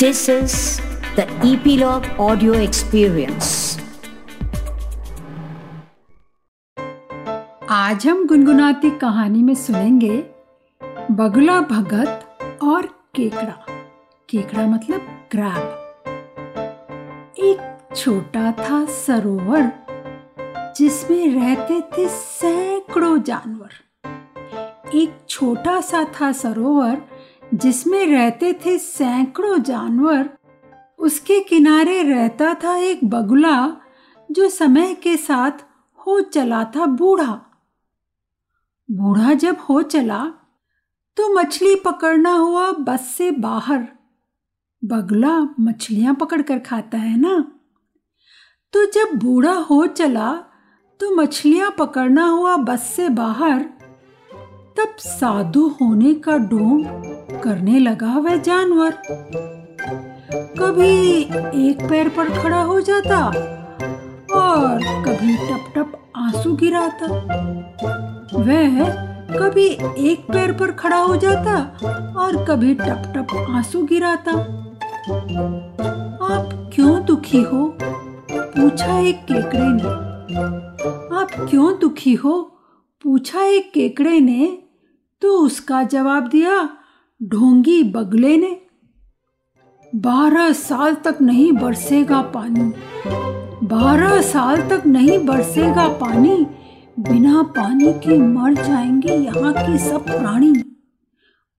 This 0.00 0.28
is 0.28 0.80
the 1.16 1.24
Epilogue 1.48 2.06
Audio 2.18 2.52
Experience. 2.52 3.48
आज 7.70 8.06
हम 8.06 8.26
गुनगुनाती 8.26 8.90
कहानी 8.90 9.42
में 9.42 9.54
सुनेंगे 9.54 10.24
बगुला 11.10 11.60
भगत 11.60 12.38
और 12.62 12.86
केकड़ा। 13.14 13.66
केकड़ा 14.28 14.66
मतलब 14.66 15.00
क्रैब 15.30 15.62
एक 17.38 17.88
छोटा 17.96 18.52
था 18.52 18.84
सरोवर 18.86 19.72
जिसमें 20.76 21.34
रहते 21.34 21.80
थे 21.80 22.08
सैकड़ों 22.08 23.22
जानवर। 23.22 23.70
एक 24.94 25.18
छोटा 25.28 25.80
सा 25.80 26.04
था 26.04 26.32
सरोवर 26.32 27.09
जिसमें 27.54 28.06
रहते 28.06 28.52
थे 28.66 28.78
सैकड़ों 28.78 29.58
जानवर, 29.62 30.28
उसके 30.98 31.40
किनारे 31.40 32.02
रहता 32.02 32.52
था 32.54 32.76
एक 32.76 33.04
बगुला, 33.04 33.76
जो 34.30 34.48
समय 34.48 34.94
के 34.94 35.16
साथ 35.16 35.64
हो 35.98 36.20
चला 36.20 36.64
था 36.64 36.86
बूढ़ा। 36.86 37.40
बूढ़ा 38.88 39.32
जब 39.34 39.56
हो 39.68 39.82
चला 39.82 40.24
तो 41.16 41.28
मछली 41.34 41.74
पकड़ना 41.74 42.32
हुआ 42.32 42.70
बस 42.72 43.06
से 43.08 43.30
बाहर। 43.30 43.86
बगुला 44.82 45.38
मछलियाँ 45.60 46.14
पकड़ 46.14 46.40
कर 46.42 46.58
खाता 46.58 46.98
है 46.98 47.20
ना? 47.20 47.40
तो 48.72 48.84
जब 48.86 49.18
बूढ़ा 49.18 49.52
हो 49.52 49.86
चला 49.86 50.32
तो 51.00 51.14
मछलियाँ 51.16 51.70
पकड़ना 51.78 52.26
हुआ 52.26 52.56
बस 52.56 52.82
से 52.86 53.08
बाहर, 53.08 53.62
तब 54.76 54.96
साधु 54.98 55.66
होने 55.80 56.14
का 56.14 56.36
ढोंग 56.38 56.84
करने 57.44 57.78
लगा 57.78 58.18
वह 58.18 58.36
जानवर। 58.36 58.90
कभी 60.60 61.20
एक 61.68 61.86
पैर 61.90 62.08
पर 62.08 62.28
खड़ा 62.42 62.62
हो 62.62 62.80
जाता 62.80 63.26
और 64.34 64.78
कभी 65.06 65.36
टप 65.36 65.72
टप 65.76 66.12
आँसू 66.16 66.52
गिराता। 66.56 67.06
वह 68.38 68.84
कभी 69.38 69.66
एक 70.10 70.20
पैर 70.32 70.52
पर 70.52 70.72
खड़ा 70.72 70.96
हो 70.96 71.16
जाता 71.16 71.56
और 72.16 72.44
कभी 72.48 72.74
टप 72.74 73.12
टप 73.16 73.46
आँसू 73.50 73.82
गिराता। 73.84 74.32
आप 76.34 76.70
क्यों 76.74 77.04
दुखी 77.04 77.42
हो? 77.42 77.78
पूछा 78.32 78.98
एक 78.98 79.20
केकड़े 79.32 79.68
ने। 79.68 79.88
आप 81.16 81.48
क्यों 81.50 81.78
दुखी 81.78 82.14
हो? 82.14 82.40
पूछा 83.02 83.42
एक 83.42 83.72
केकड़े 83.74 84.20
ने। 84.20 84.58
तो 85.22 85.32
उसका 85.38 85.82
जवाब 85.82 86.28
दिया 86.28 86.76
ढोंगी 87.22 87.82
बगले 87.82 88.36
ने। 88.36 88.60
बारह 89.94 90.52
साल 90.52 90.94
तक 90.94 91.18
नहीं 91.22 91.52
बरसेगा 91.52 92.22
पानी। 92.22 92.72
बारह 93.66 94.22
साल 94.22 94.68
तक 94.68 94.86
नहीं 94.86 95.26
बरसेगा 95.26 95.88
पानी। 95.88 96.46
बिना 96.98 97.42
पानी 97.42 97.92
के 97.92 98.18
मर 98.18 98.54
जाएँगे 98.54 99.12
यहाँ 99.12 99.52
के 99.52 99.78
सब 99.78 100.04
प्राणी। 100.04 100.52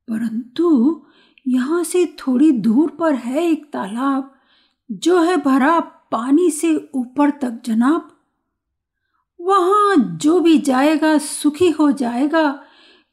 परंतु 0.08 1.02
यहाँ 1.48 1.84
से 1.84 2.06
थोड़ी 2.06 2.52
दूर 2.52 2.90
पर 2.90 3.14
है 3.16 3.52
एक 3.52 3.66
तालाब, 3.66 4.34
जो 4.92 5.22
है 5.22 5.38
भरा 5.38 5.80
पानी 6.12 6.52
से 6.52 6.90
ऊपर 6.96 7.30
तक 7.30 7.62
जनाब। 7.66 8.12
वहाँ 9.42 9.98
जो 9.98 10.40
भी 10.40 10.58
जाएगा, 10.58 11.18
सुखी 11.18 11.70
हो 11.70 11.92
जाएगा। 11.92 12.64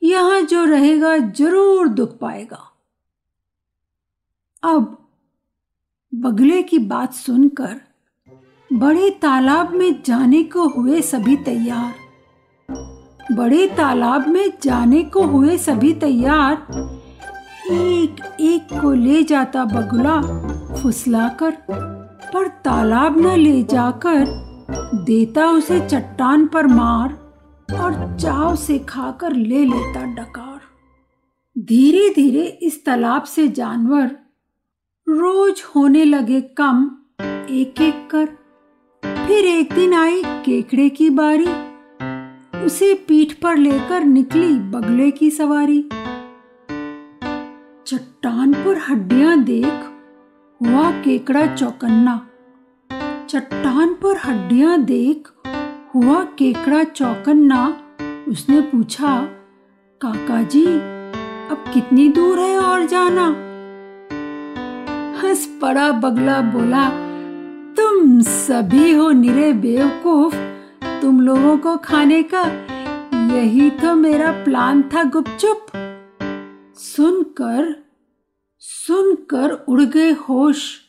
यहाँ 0.03 0.41
जो 0.41 0.65
रहेगा 0.65 1.17
ज़रूर 1.19 1.89
दुख 1.89 2.19
पाएगा। 2.19 2.65
अब 4.63 4.97
बगले 6.13 6.63
की 6.63 6.79
बात 6.79 7.13
सुनकर 7.13 7.81
बड़े 8.71 9.11
तालाब 9.23 9.73
में 9.75 10.03
जाने 10.03 10.43
को 10.45 10.67
हुए 10.69 11.01
सभी 11.03 11.37
तैयार। 11.37 11.95
बड़े 13.33 13.67
तालाब 13.67 14.29
में 14.29 14.49
जाने 14.63 15.03
को 15.05 15.23
हुए 15.27 15.57
सभी 15.59 15.93
तैयार। 15.95 16.67
एक 17.73 18.21
एक 18.41 18.81
को 18.81 18.93
ले 18.95 19.23
जाता 19.23 19.65
बगुला 19.65 20.21
फुसलाकर, 20.75 21.51
पर 22.33 22.49
तालाब 22.65 23.19
न 23.19 23.37
ले 23.37 23.63
जाकर 23.63 24.25
देता 25.05 25.47
उसे 25.51 25.81
चट्टान 25.89 26.47
पर 26.47 26.67
मार। 26.67 27.17
और 27.89 28.17
चाव 28.19 28.57
से 28.57 28.79
खाकर 28.79 29.33
ले 29.33 29.65
लेता 29.65 30.05
डकार। 30.05 30.61
धीरे 31.59 32.11
धीरे 32.15 32.43
इस 32.63 32.85
तालाब 32.85 33.23
से 33.23 33.49
जानवर 33.49 34.11
रोज 35.09 35.63
होने 35.75 36.05
लगे 36.05 36.41
कम 36.41 36.91
एक 37.51 37.81
एक 37.81 38.09
कर। 38.11 38.27
फिर 39.27 39.47
एक 39.47 39.73
दिन 39.73 39.95
आई 39.95 40.23
केकड़े 40.25 40.89
की 40.89 41.11
बारी। 41.11 41.47
उसे 42.65 42.95
पीठ 42.95 43.33
पर 43.33 43.57
लेकर 43.57 44.05
निकली 44.05 44.55
बगले 44.55 45.11
की 45.11 45.31
सवारी। 45.31 45.83
चट्टान 47.87 48.55
पर 48.55 48.79
हड्डियाँ 48.89 49.39
देख 49.45 49.91
हुआ 50.61 50.91
केकड़ा 50.91 51.47
चौकन्ना। 51.55 52.29
चट्टान 53.27 53.95
पर 53.95 54.17
हड्डियाँ 54.17 54.79
देख 54.79 55.29
हुआ 55.95 56.23
केकड़ा 56.39 56.83
चौकन्ना। 56.85 57.67
उसने 58.29 58.61
पूछा 58.61 59.21
काका 60.01 60.43
जी 60.43 60.65
अब 60.65 61.65
कितनी 61.75 62.09
दूर 62.09 62.39
है 62.39 62.59
और 62.59 62.87
जाना? 62.87 63.27
हंस 65.21 65.47
पड़ा 65.63 65.91
बगला, 65.93 66.41
बोला, 66.41 66.89
तुम 67.75 68.21
सभी 68.21 68.93
हो 68.93 69.11
निरे 69.11 69.53
बेवकूफ़। 69.53 70.37
तुम 71.03 71.21
लोगों 71.21 71.57
को 71.59 71.77
खाने 71.77 72.23
का 72.35 72.43
यही 73.35 73.71
तो 73.71 73.95
मेरा 73.95 74.31
प्लान 74.45 74.83
था, 74.83 75.05
गुपचुप। 75.05 75.67
सुनकर 76.77 77.75
सुनकर 78.59 79.51
उड़ 79.69 79.83
गए 79.83 80.11
होश, 80.11 80.81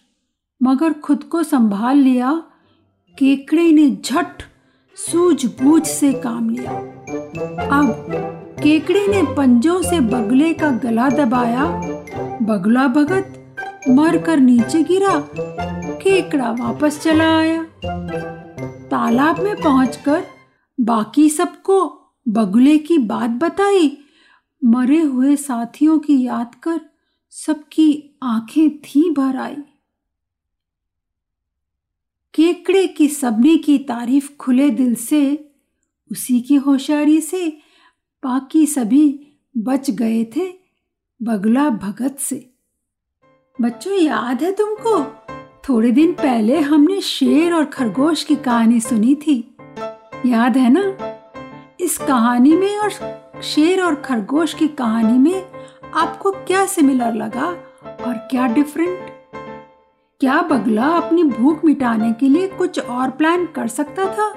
मगर 0.62 0.94
खुद 0.94 1.24
को 1.24 1.44
संभाल 1.44 1.98
लिया। 1.98 2.32
केकड़े 3.18 3.72
ने 3.72 3.90
झट 4.06 4.44
सूझबूझ 5.00 5.88
से 5.88 6.14
काम 6.14 6.50
लिया। 6.50 6.72
अब 7.80 7.88
केकड़े 8.64 9.08
ने 9.08 9.36
पंजों 9.36 9.82
से 9.82 10.00
बगले 10.00 10.54
का 10.54 10.72
गला 10.72 11.10
दबाया। 11.10 11.66
बगला 12.42 12.88
भगत 12.88 13.56
मर 13.90 14.18
कर 14.18 14.38
नीचे 14.38 14.84
गिरा। 14.84 15.30
केकड़ा 15.98 16.52
वापस 16.52 17.04
चला 17.04 17.38
आया। 17.38 17.64
तालाब 18.92 19.40
में 19.40 19.56
पहुंचकर 19.56 20.24
बाकी 20.80 21.30
सबको 21.30 22.02
बगुले 22.28 22.78
की 22.78 22.98
बात 22.98 23.30
बताई। 23.30 23.98
मरे 24.66 25.02
हुए 25.02 25.36
साथियों 25.36 26.00
की 26.00 26.26
याद 26.26 26.56
कर 26.64 26.80
सबकी 27.30 28.20
आँखें 28.24 28.78
थी 28.78 29.14
भर 29.18 29.38
आई। 29.38 29.58
केकड़े 32.34 32.88
की 32.88 33.08
सबने 33.08 33.58
की 33.58 33.78
तारीफ़ 33.78 34.38
खुले 34.38 34.70
दिल 34.70 34.96
से, 34.96 35.52
उसी 36.12 36.42
की 36.42 36.56
होशियारी 36.56 37.22
से 37.22 37.50
बाकी 38.24 38.66
सभी 38.66 39.28
बच 39.58 39.92
गए 39.92 40.24
थे 40.24 40.54
बगला 41.22 41.70
भगत 41.70 42.18
से। 42.20 42.54
बच्चों, 43.62 43.94
याद 43.94 44.44
है 44.44 44.52
तुमको? 44.52 45.06
थोड़े 45.70 45.92
दिन 45.92 46.14
पहले 46.14 46.60
हमने 46.60 47.02
शेर 47.02 47.54
और 47.54 47.66
खरगोश 47.66 48.24
की 48.24 48.36
कहानी 48.36 48.80
सुनी 48.80 49.16
थी। 49.16 49.56
याद 50.26 50.58
है 50.58 50.70
ना? 50.70 50.98
इस 51.80 51.98
कहानी 51.98 52.54
में 52.54 52.78
और 52.78 52.90
शेर 53.44 53.82
और 53.82 53.96
खरगोश 53.96 54.54
की 54.54 54.68
कहानी 54.68 55.18
में 55.18 55.52
आपको 55.94 56.32
क्या 56.32 56.66
सिमिलर 56.66 57.14
लगा 57.14 57.46
और 58.06 58.28
क्या 58.32 58.48
डिफरेंट? 58.48 59.19
क्या 60.22 60.42
बगला 60.42 60.86
अपनी 60.86 61.24
भूख 61.24 61.64
मिटाने 61.66 62.12
के 62.14 62.30
लिए 62.30 62.48
कुछ 62.48 62.80
और 62.80 63.10
प्लान 63.10 63.46
कर 63.46 63.68
सकता 63.68 64.06
था, 64.06 64.34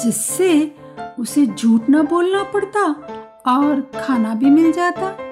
जिससे 0.00 0.72
उसे 1.18 1.46
झूठ 1.46 1.82
न 1.90 2.02
बोलना 2.02 2.42
पड़ता 2.42 2.82
और 3.46 3.80
खाना 3.94 4.34
भी 4.34 4.50
मिल 4.50 4.72
जाता? 4.72 5.27